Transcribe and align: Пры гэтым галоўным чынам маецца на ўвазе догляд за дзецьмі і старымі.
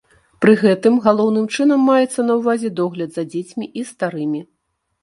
Пры 0.43 0.53
гэтым 0.61 0.95
галоўным 1.03 1.45
чынам 1.57 1.85
маецца 1.91 2.27
на 2.31 2.41
ўвазе 2.41 2.69
догляд 2.81 3.11
за 3.21 3.29
дзецьмі 3.31 3.65
і 3.83 3.89
старымі. 3.93 4.41